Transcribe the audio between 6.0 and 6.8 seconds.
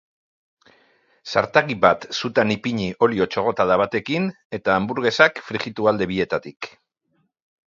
bietatik.